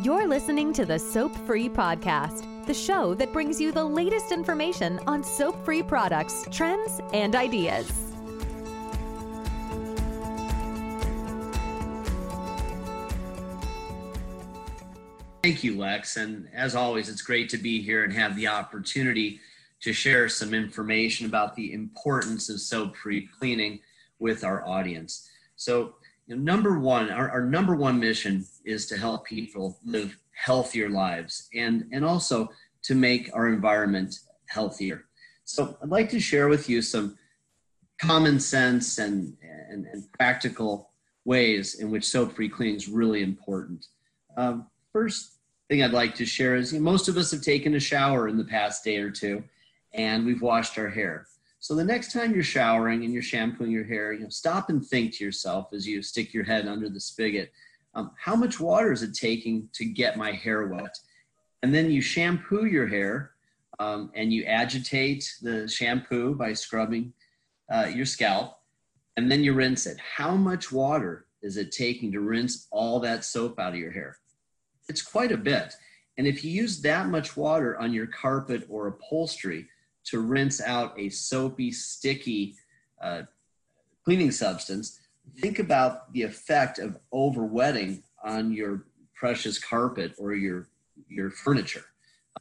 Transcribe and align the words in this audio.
You're 0.00 0.28
listening 0.28 0.72
to 0.74 0.86
the 0.86 0.96
Soap 0.96 1.34
Free 1.38 1.68
Podcast, 1.68 2.66
the 2.66 2.72
show 2.72 3.14
that 3.14 3.32
brings 3.32 3.60
you 3.60 3.72
the 3.72 3.82
latest 3.82 4.30
information 4.30 5.00
on 5.08 5.24
soap 5.24 5.64
free 5.64 5.82
products, 5.82 6.46
trends, 6.52 7.00
and 7.12 7.34
ideas. 7.34 7.90
Thank 15.42 15.64
you, 15.64 15.76
Lex. 15.76 16.16
And 16.16 16.48
as 16.54 16.76
always, 16.76 17.08
it's 17.08 17.22
great 17.22 17.48
to 17.48 17.58
be 17.58 17.82
here 17.82 18.04
and 18.04 18.12
have 18.12 18.36
the 18.36 18.46
opportunity 18.46 19.40
to 19.80 19.92
share 19.92 20.28
some 20.28 20.54
information 20.54 21.26
about 21.26 21.56
the 21.56 21.72
importance 21.72 22.48
of 22.50 22.60
soap 22.60 22.96
free 22.96 23.28
cleaning 23.36 23.80
with 24.20 24.44
our 24.44 24.64
audience. 24.64 25.28
So, 25.56 25.94
you 26.28 26.36
know, 26.36 26.42
number 26.42 26.78
one, 26.78 27.10
our, 27.10 27.30
our 27.30 27.42
number 27.42 27.74
one 27.74 27.98
mission 27.98 28.44
is 28.64 28.86
to 28.86 28.98
help 28.98 29.24
people 29.24 29.78
live 29.84 30.16
healthier 30.32 30.90
lives 30.90 31.48
and, 31.54 31.86
and 31.90 32.04
also 32.04 32.48
to 32.82 32.94
make 32.94 33.30
our 33.34 33.48
environment 33.48 34.20
healthier. 34.46 35.04
So, 35.44 35.76
I'd 35.82 35.88
like 35.88 36.10
to 36.10 36.20
share 36.20 36.48
with 36.48 36.68
you 36.68 36.82
some 36.82 37.16
common 38.00 38.38
sense 38.38 38.98
and, 38.98 39.36
and, 39.42 39.86
and 39.86 40.12
practical 40.12 40.90
ways 41.24 41.80
in 41.80 41.90
which 41.90 42.06
soap 42.06 42.36
free 42.36 42.48
cleaning 42.48 42.76
is 42.76 42.88
really 42.88 43.22
important. 43.22 43.86
Um, 44.36 44.66
first 44.92 45.38
thing 45.68 45.82
I'd 45.82 45.92
like 45.92 46.14
to 46.16 46.26
share 46.26 46.56
is 46.56 46.72
you 46.72 46.78
know, 46.78 46.84
most 46.84 47.08
of 47.08 47.16
us 47.16 47.30
have 47.30 47.42
taken 47.42 47.74
a 47.74 47.80
shower 47.80 48.28
in 48.28 48.36
the 48.36 48.44
past 48.44 48.84
day 48.84 48.98
or 48.98 49.10
two 49.10 49.42
and 49.94 50.24
we've 50.24 50.42
washed 50.42 50.78
our 50.78 50.88
hair. 50.88 51.26
So 51.60 51.74
the 51.74 51.84
next 51.84 52.12
time 52.12 52.34
you're 52.34 52.44
showering 52.44 53.04
and 53.04 53.12
you're 53.12 53.22
shampooing 53.22 53.72
your 53.72 53.84
hair, 53.84 54.12
you 54.12 54.20
know, 54.20 54.28
stop 54.28 54.70
and 54.70 54.84
think 54.84 55.14
to 55.14 55.24
yourself 55.24 55.68
as 55.72 55.86
you 55.86 56.02
stick 56.02 56.32
your 56.32 56.44
head 56.44 56.68
under 56.68 56.88
the 56.88 57.00
spigot, 57.00 57.52
um, 57.94 58.12
how 58.16 58.36
much 58.36 58.60
water 58.60 58.92
is 58.92 59.02
it 59.02 59.14
taking 59.14 59.68
to 59.72 59.84
get 59.84 60.16
my 60.16 60.30
hair 60.30 60.68
wet? 60.68 60.96
And 61.62 61.74
then 61.74 61.90
you 61.90 62.00
shampoo 62.00 62.66
your 62.66 62.86
hair 62.86 63.32
um, 63.80 64.10
and 64.14 64.32
you 64.32 64.44
agitate 64.44 65.34
the 65.42 65.66
shampoo 65.66 66.34
by 66.34 66.52
scrubbing 66.52 67.12
uh, 67.72 67.90
your 67.92 68.06
scalp, 68.06 68.58
and 69.16 69.30
then 69.30 69.42
you 69.42 69.52
rinse 69.52 69.86
it. 69.86 69.98
How 69.98 70.36
much 70.36 70.72
water 70.72 71.26
is 71.42 71.56
it 71.56 71.72
taking 71.72 72.12
to 72.12 72.20
rinse 72.20 72.68
all 72.70 73.00
that 73.00 73.24
soap 73.24 73.58
out 73.58 73.72
of 73.72 73.78
your 73.78 73.92
hair? 73.92 74.16
It's 74.88 75.02
quite 75.02 75.32
a 75.32 75.36
bit. 75.36 75.74
And 76.16 76.26
if 76.26 76.44
you 76.44 76.50
use 76.50 76.80
that 76.82 77.08
much 77.08 77.36
water 77.36 77.78
on 77.78 77.92
your 77.92 78.06
carpet 78.06 78.66
or 78.68 78.86
upholstery, 78.86 79.68
to 80.10 80.20
rinse 80.20 80.60
out 80.60 80.98
a 80.98 81.08
soapy, 81.08 81.70
sticky 81.70 82.56
uh, 83.02 83.22
cleaning 84.04 84.30
substance, 84.30 85.00
think 85.40 85.58
about 85.58 86.12
the 86.12 86.22
effect 86.22 86.78
of 86.78 86.98
overwetting 87.12 88.02
on 88.24 88.52
your 88.52 88.86
precious 89.14 89.58
carpet 89.58 90.14
or 90.18 90.34
your, 90.34 90.68
your 91.08 91.30
furniture. 91.30 91.84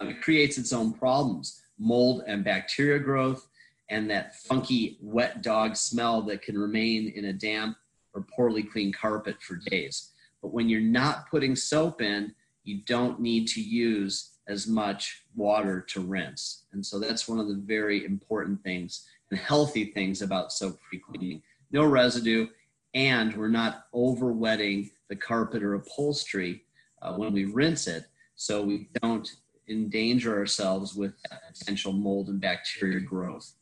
Um, 0.00 0.08
it 0.08 0.22
creates 0.22 0.58
its 0.58 0.72
own 0.72 0.92
problems 0.92 1.62
mold 1.78 2.22
and 2.26 2.42
bacteria 2.42 2.98
growth, 2.98 3.48
and 3.90 4.10
that 4.10 4.34
funky 4.36 4.98
wet 5.02 5.42
dog 5.42 5.76
smell 5.76 6.22
that 6.22 6.42
can 6.42 6.58
remain 6.58 7.12
in 7.14 7.26
a 7.26 7.32
damp 7.32 7.76
or 8.14 8.24
poorly 8.34 8.62
cleaned 8.62 8.96
carpet 8.96 9.36
for 9.42 9.56
days. 9.66 10.12
But 10.40 10.52
when 10.52 10.68
you're 10.68 10.80
not 10.80 11.28
putting 11.30 11.54
soap 11.54 12.00
in, 12.00 12.34
you 12.64 12.80
don't 12.86 13.20
need 13.20 13.46
to 13.48 13.60
use 13.60 14.35
as 14.48 14.66
much 14.66 15.24
water 15.34 15.80
to 15.80 16.00
rinse. 16.00 16.64
And 16.72 16.84
so 16.84 16.98
that's 16.98 17.28
one 17.28 17.38
of 17.38 17.48
the 17.48 17.54
very 17.54 18.04
important 18.04 18.62
things 18.62 19.06
and 19.30 19.40
healthy 19.40 19.86
things 19.86 20.22
about 20.22 20.52
soap 20.52 20.78
free 20.88 21.00
cleaning. 21.00 21.42
No 21.72 21.84
residue, 21.84 22.46
and 22.94 23.36
we're 23.36 23.48
not 23.48 23.86
over 23.92 24.32
wetting 24.32 24.90
the 25.08 25.16
carpet 25.16 25.62
or 25.62 25.74
upholstery 25.74 26.62
uh, 27.02 27.14
when 27.14 27.32
we 27.32 27.44
rinse 27.44 27.86
it, 27.86 28.06
so 28.36 28.62
we 28.62 28.88
don't 29.02 29.28
endanger 29.68 30.36
ourselves 30.38 30.94
with 30.94 31.12
potential 31.58 31.92
mold 31.92 32.28
and 32.28 32.40
bacteria 32.40 33.00
growth 33.00 33.52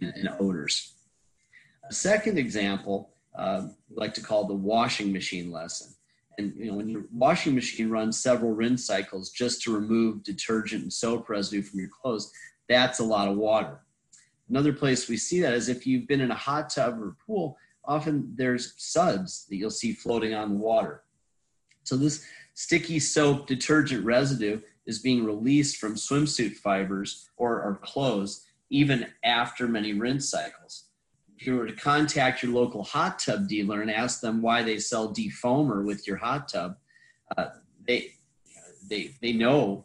and, 0.00 0.12
and 0.16 0.28
odors. 0.40 0.94
A 1.88 1.92
second 1.92 2.38
example, 2.38 3.10
uh, 3.36 3.68
we 3.88 3.96
like 3.96 4.14
to 4.14 4.20
call 4.20 4.46
the 4.46 4.54
washing 4.54 5.12
machine 5.12 5.50
lesson. 5.50 5.94
And 6.38 6.54
you 6.56 6.70
know, 6.70 6.76
when 6.76 6.88
your 6.88 7.04
washing 7.12 7.54
machine 7.54 7.90
runs 7.90 8.22
several 8.22 8.52
rinse 8.52 8.84
cycles 8.84 9.30
just 9.30 9.62
to 9.62 9.74
remove 9.74 10.22
detergent 10.22 10.82
and 10.82 10.92
soap 10.92 11.28
residue 11.28 11.62
from 11.62 11.80
your 11.80 11.88
clothes, 11.88 12.32
that's 12.68 13.00
a 13.00 13.04
lot 13.04 13.28
of 13.28 13.36
water. 13.36 13.80
Another 14.48 14.72
place 14.72 15.08
we 15.08 15.16
see 15.16 15.40
that 15.40 15.54
is 15.54 15.68
if 15.68 15.86
you've 15.86 16.08
been 16.08 16.20
in 16.20 16.30
a 16.30 16.36
hot 16.36 16.70
tub 16.70 17.00
or 17.00 17.16
pool, 17.26 17.56
often 17.84 18.32
there's 18.36 18.74
suds 18.76 19.46
that 19.48 19.56
you'll 19.56 19.70
see 19.70 19.92
floating 19.92 20.34
on 20.34 20.50
the 20.50 20.56
water. 20.56 21.02
So 21.84 21.96
this 21.96 22.24
sticky 22.54 22.98
soap 22.98 23.46
detergent 23.46 24.04
residue 24.04 24.60
is 24.86 24.98
being 24.98 25.24
released 25.24 25.76
from 25.76 25.94
swimsuit 25.94 26.56
fibers 26.56 27.30
or 27.36 27.62
our 27.62 27.76
clothes 27.76 28.46
even 28.70 29.06
after 29.22 29.68
many 29.68 29.92
rinse 29.92 30.30
cycles 30.30 30.84
if 31.42 31.46
you 31.48 31.56
were 31.56 31.66
to 31.66 31.72
contact 31.72 32.40
your 32.40 32.52
local 32.52 32.84
hot 32.84 33.18
tub 33.18 33.48
dealer 33.48 33.82
and 33.82 33.90
ask 33.90 34.20
them 34.20 34.40
why 34.40 34.62
they 34.62 34.78
sell 34.78 35.12
defoamer 35.12 35.84
with 35.84 36.06
your 36.06 36.16
hot 36.16 36.48
tub, 36.48 36.76
uh, 37.36 37.46
they, 37.84 38.12
they, 38.88 39.12
they 39.20 39.32
know 39.32 39.84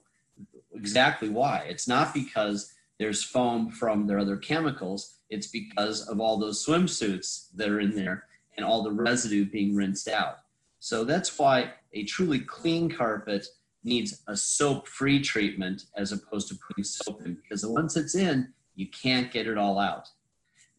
exactly 0.75 1.29
why. 1.29 1.65
It's 1.67 1.87
not 1.87 2.13
because 2.13 2.71
there's 2.99 3.23
foam 3.23 3.71
from 3.71 4.05
their 4.05 4.19
other 4.19 4.37
chemicals, 4.37 5.15
it's 5.31 5.47
because 5.47 6.07
of 6.07 6.19
all 6.19 6.37
those 6.37 6.63
swimsuits 6.63 7.47
that 7.55 7.69
are 7.69 7.79
in 7.79 7.95
there 7.95 8.25
and 8.55 8.63
all 8.63 8.83
the 8.83 8.91
residue 8.91 9.43
being 9.43 9.75
rinsed 9.75 10.07
out. 10.07 10.37
So 10.79 11.03
that's 11.03 11.39
why 11.39 11.71
a 11.91 12.03
truly 12.03 12.39
clean 12.39 12.87
carpet 12.87 13.47
needs 13.83 14.21
a 14.27 14.37
soap 14.37 14.87
free 14.87 15.19
treatment 15.19 15.85
as 15.95 16.11
opposed 16.11 16.49
to 16.49 16.59
putting 16.67 16.83
soap 16.83 17.25
in 17.25 17.33
because 17.33 17.65
once 17.65 17.97
it's 17.97 18.13
in, 18.13 18.53
you 18.75 18.87
can't 18.91 19.31
get 19.31 19.47
it 19.47 19.57
all 19.57 19.79
out. 19.79 20.07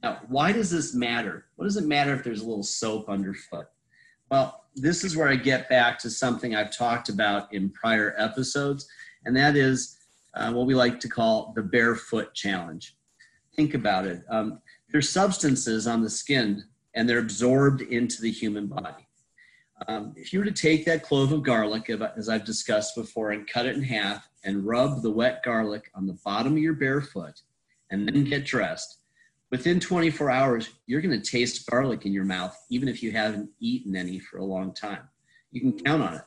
Now, 0.02 0.20
why 0.28 0.52
does 0.52 0.70
this 0.70 0.94
matter? 0.94 1.46
What 1.56 1.64
does 1.64 1.76
it 1.76 1.86
matter 1.86 2.14
if 2.14 2.22
there's 2.22 2.42
a 2.42 2.46
little 2.46 2.62
soap 2.62 3.08
underfoot? 3.08 3.66
Well, 4.30 4.64
this 4.76 5.04
is 5.04 5.16
where 5.16 5.28
I 5.28 5.36
get 5.36 5.68
back 5.68 5.98
to 6.00 6.10
something 6.10 6.54
I've 6.54 6.76
talked 6.76 7.08
about 7.08 7.52
in 7.52 7.70
prior 7.70 8.14
episodes, 8.18 8.88
and 9.24 9.36
that 9.36 9.56
is 9.56 9.96
uh, 10.34 10.52
what 10.52 10.66
we 10.66 10.74
like 10.74 11.00
to 11.00 11.08
call 11.08 11.52
the 11.56 11.62
barefoot 11.62 12.34
challenge. 12.34 12.96
Think 13.56 13.74
about 13.74 14.04
it. 14.04 14.22
Um, 14.30 14.60
there's 14.90 15.08
substances 15.08 15.86
on 15.86 16.02
the 16.02 16.10
skin, 16.10 16.64
and 16.94 17.08
they're 17.08 17.18
absorbed 17.18 17.80
into 17.82 18.22
the 18.22 18.30
human 18.30 18.66
body. 18.66 19.06
Um, 19.86 20.12
if 20.16 20.32
you 20.32 20.38
were 20.38 20.44
to 20.44 20.52
take 20.52 20.84
that 20.86 21.02
clove 21.02 21.32
of 21.32 21.42
garlic, 21.42 21.90
as 22.16 22.28
I've 22.28 22.44
discussed 22.44 22.94
before, 22.94 23.30
and 23.30 23.48
cut 23.48 23.66
it 23.66 23.76
in 23.76 23.82
half 23.82 24.28
and 24.44 24.66
rub 24.66 25.02
the 25.02 25.10
wet 25.10 25.42
garlic 25.42 25.90
on 25.94 26.06
the 26.06 26.18
bottom 26.24 26.52
of 26.52 26.58
your 26.58 26.74
bare 26.74 27.00
foot, 27.00 27.40
and 27.90 28.06
then 28.06 28.24
get 28.24 28.44
dressed, 28.44 28.97
within 29.50 29.80
24 29.80 30.30
hours, 30.30 30.70
you're 30.86 31.00
going 31.00 31.20
to 31.20 31.30
taste 31.30 31.68
garlic 31.68 32.04
in 32.06 32.12
your 32.12 32.24
mouth, 32.24 32.56
even 32.70 32.88
if 32.88 33.02
you 33.02 33.12
haven't 33.12 33.50
eaten 33.60 33.96
any 33.96 34.18
for 34.18 34.38
a 34.38 34.44
long 34.44 34.74
time. 34.74 35.08
You 35.50 35.60
can 35.60 35.72
count 35.72 36.02
on 36.02 36.14
it. 36.14 36.22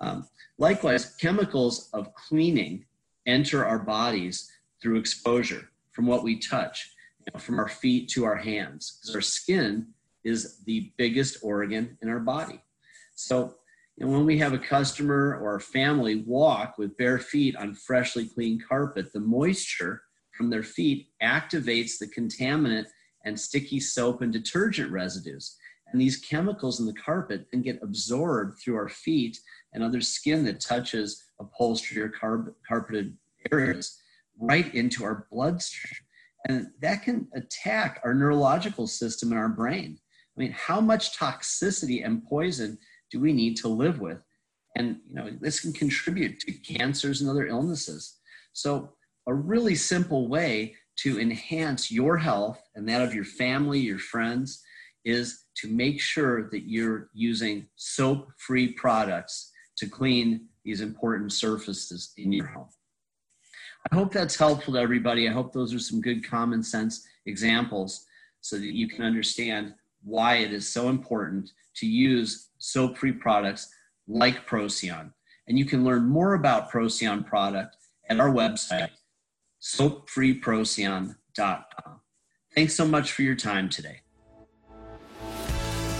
Um, 0.00 0.28
likewise, 0.58 1.16
chemicals 1.16 1.90
of 1.92 2.14
cleaning 2.14 2.86
enter 3.26 3.64
our 3.66 3.78
bodies 3.78 4.50
through 4.80 4.98
exposure 4.98 5.68
from 5.92 6.06
what 6.06 6.22
we 6.22 6.38
touch, 6.38 6.92
you 7.18 7.32
know, 7.32 7.40
from 7.40 7.58
our 7.58 7.68
feet 7.68 8.08
to 8.10 8.24
our 8.24 8.36
hands, 8.36 8.98
because 9.00 9.14
our 9.14 9.20
skin 9.20 9.88
is 10.24 10.58
the 10.64 10.92
biggest 10.96 11.38
organ 11.42 11.98
in 12.02 12.08
our 12.08 12.20
body. 12.20 12.60
So, 13.14 13.56
when 13.96 14.24
we 14.24 14.38
have 14.38 14.54
a 14.54 14.58
customer 14.58 15.38
or 15.42 15.56
a 15.56 15.60
family 15.60 16.22
walk 16.26 16.78
with 16.78 16.96
bare 16.96 17.18
feet 17.18 17.54
on 17.56 17.74
freshly 17.74 18.26
clean 18.26 18.58
carpet, 18.66 19.12
the 19.12 19.20
moisture 19.20 20.02
from 20.40 20.48
their 20.48 20.62
feet 20.62 21.08
activates 21.22 21.98
the 21.98 22.06
contaminant 22.06 22.86
and 23.26 23.38
sticky 23.38 23.78
soap 23.78 24.22
and 24.22 24.32
detergent 24.32 24.90
residues. 24.90 25.58
And 25.92 26.00
these 26.00 26.16
chemicals 26.16 26.80
in 26.80 26.86
the 26.86 26.94
carpet 26.94 27.44
then 27.52 27.60
get 27.60 27.78
absorbed 27.82 28.58
through 28.58 28.76
our 28.76 28.88
feet 28.88 29.38
and 29.74 29.84
other 29.84 30.00
skin 30.00 30.42
that 30.44 30.58
touches 30.58 31.22
upholstery 31.38 32.00
or 32.00 32.08
car- 32.08 32.54
carpeted 32.66 33.18
areas 33.52 33.98
right 34.40 34.74
into 34.74 35.04
our 35.04 35.26
bloodstream. 35.30 35.92
And 36.48 36.68
that 36.80 37.02
can 37.02 37.28
attack 37.34 38.00
our 38.02 38.14
neurological 38.14 38.86
system 38.86 39.32
in 39.32 39.36
our 39.36 39.50
brain. 39.50 39.98
I 40.38 40.40
mean, 40.40 40.52
how 40.52 40.80
much 40.80 41.18
toxicity 41.18 42.02
and 42.02 42.24
poison 42.24 42.78
do 43.10 43.20
we 43.20 43.34
need 43.34 43.58
to 43.58 43.68
live 43.68 44.00
with? 44.00 44.24
And 44.74 45.00
you 45.06 45.16
know, 45.16 45.30
this 45.38 45.60
can 45.60 45.74
contribute 45.74 46.40
to 46.40 46.52
cancers 46.52 47.20
and 47.20 47.28
other 47.28 47.46
illnesses. 47.46 48.16
So 48.54 48.94
a 49.26 49.34
really 49.34 49.74
simple 49.74 50.28
way 50.28 50.74
to 50.96 51.20
enhance 51.20 51.90
your 51.90 52.16
health 52.16 52.60
and 52.74 52.88
that 52.88 53.00
of 53.00 53.14
your 53.14 53.24
family, 53.24 53.78
your 53.78 53.98
friends, 53.98 54.62
is 55.04 55.44
to 55.56 55.68
make 55.68 56.00
sure 56.00 56.50
that 56.50 56.68
you're 56.68 57.08
using 57.14 57.66
soap 57.76 58.28
free 58.38 58.72
products 58.72 59.50
to 59.78 59.88
clean 59.88 60.46
these 60.64 60.80
important 60.80 61.32
surfaces 61.32 62.12
in 62.18 62.32
your 62.32 62.46
home. 62.46 62.68
I 63.90 63.94
hope 63.94 64.12
that's 64.12 64.36
helpful 64.36 64.74
to 64.74 64.80
everybody. 64.80 65.26
I 65.28 65.32
hope 65.32 65.52
those 65.52 65.72
are 65.72 65.78
some 65.78 66.02
good 66.02 66.28
common 66.28 66.62
sense 66.62 67.06
examples 67.24 68.04
so 68.42 68.56
that 68.56 68.74
you 68.74 68.88
can 68.88 69.04
understand 69.04 69.74
why 70.02 70.36
it 70.36 70.52
is 70.52 70.68
so 70.68 70.88
important 70.88 71.50
to 71.76 71.86
use 71.86 72.50
soap 72.58 72.98
free 72.98 73.12
products 73.12 73.70
like 74.06 74.46
Procyon. 74.46 75.12
and 75.48 75.58
you 75.58 75.64
can 75.64 75.84
learn 75.84 76.06
more 76.06 76.34
about 76.34 76.70
Procyon 76.70 77.24
product 77.24 77.76
at 78.08 78.20
our 78.20 78.30
website, 78.30 78.90
soapfreeprocyon.com. 79.62 82.00
Thanks 82.54 82.74
so 82.74 82.86
much 82.86 83.12
for 83.12 83.22
your 83.22 83.36
time 83.36 83.68
today. 83.68 84.00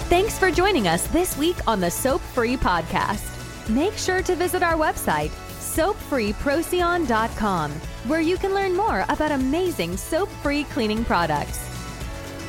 Thanks 0.09 0.39
for 0.39 0.51
joining 0.51 0.89
us 0.89 1.07
this 1.09 1.37
week 1.37 1.57
on 1.69 1.81
the 1.81 1.91
Soap 1.91 2.21
Free 2.21 2.57
Podcast. 2.57 3.27
Make 3.69 3.95
sure 3.95 4.23
to 4.23 4.35
visit 4.35 4.62
our 4.62 4.75
website, 4.75 5.31
soapfreeprocyon.com, 5.61 7.71
where 8.09 8.21
you 8.21 8.37
can 8.37 8.53
learn 8.53 8.75
more 8.75 9.05
about 9.09 9.31
amazing 9.31 9.97
soap 9.97 10.29
free 10.43 10.65
cleaning 10.65 11.05
products. 11.05 11.69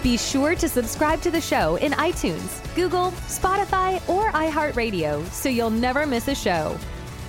Be 0.01 0.17
sure 0.17 0.55
to 0.55 0.67
subscribe 0.67 1.21
to 1.21 1.29
the 1.29 1.39
show 1.39 1.75
in 1.75 1.91
iTunes, 1.91 2.75
Google, 2.75 3.11
Spotify, 3.27 3.97
or 4.09 4.31
iHeartRadio 4.31 5.23
so 5.27 5.47
you'll 5.47 5.69
never 5.69 6.07
miss 6.07 6.27
a 6.27 6.33
show. 6.33 6.75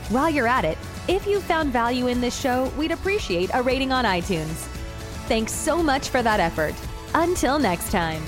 While 0.09 0.31
you're 0.31 0.49
at 0.49 0.65
it, 0.65 0.79
if 1.09 1.27
you 1.27 1.41
found 1.41 1.73
value 1.73 2.07
in 2.07 2.21
this 2.21 2.39
show, 2.39 2.71
we'd 2.77 2.93
appreciate 2.93 3.51
a 3.55 3.63
rating 3.63 3.93
on 3.93 4.05
iTunes. 4.05 4.69
Thanks 5.27 5.53
so 5.53 5.83
much 5.83 6.09
for 6.09 6.23
that 6.23 6.41
effort. 6.41 6.75
Until 7.15 7.59
next 7.59 7.91
time. 7.91 8.23